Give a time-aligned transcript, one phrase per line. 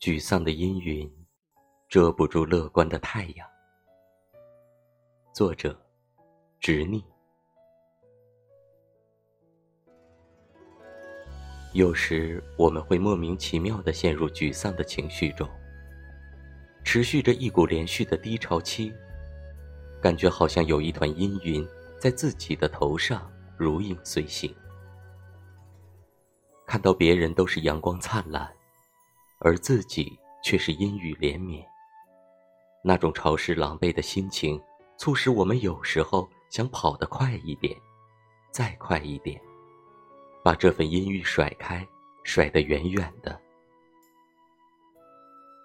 [0.00, 1.06] 沮丧的阴云，
[1.86, 3.46] 遮不住乐观的太阳。
[5.34, 5.78] 作者：
[6.58, 7.04] 执逆。
[11.74, 15.46] 有时我们会莫名其妙的陷入沮丧的情绪中，
[16.82, 18.90] 持续着一股连续的低潮期，
[20.00, 24.50] 感觉好像有一团阴云在自己的头上如影随形。
[26.66, 28.50] 看到别人都是阳光灿烂。
[29.42, 31.66] 而自己却是阴雨连绵，
[32.84, 34.60] 那种潮湿狼狈的心情，
[34.98, 37.74] 促使我们有时候想跑得快一点，
[38.50, 39.40] 再快一点，
[40.44, 41.86] 把这份阴郁甩开，
[42.22, 43.40] 甩得远远的。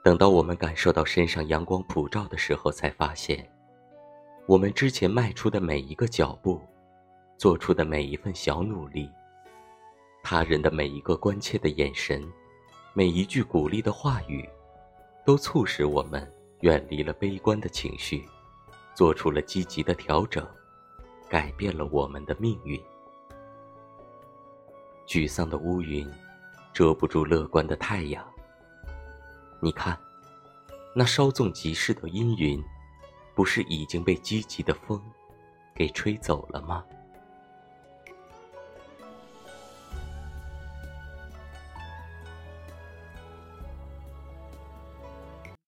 [0.05, 3.45] 等到我们感受到身上阳光普照的时候，才发现，
[4.47, 6.61] 我们之前迈出的每一个脚步，
[7.37, 9.11] 做出的每一份小努力，
[10.23, 12.25] 他人的每一个关切的眼神。
[12.97, 14.47] 每一句鼓励的话语，
[15.25, 16.25] 都促使我们
[16.61, 18.25] 远离了悲观的情绪，
[18.93, 20.47] 做出了积极的调整，
[21.27, 22.81] 改变了我们的命运。
[25.05, 26.09] 沮丧的乌云，
[26.71, 28.25] 遮不住乐观的太阳。
[29.59, 29.99] 你看，
[30.95, 32.63] 那稍纵即逝的阴云，
[33.33, 35.01] 不是已经被积极的风
[35.75, 36.81] 给吹走了吗？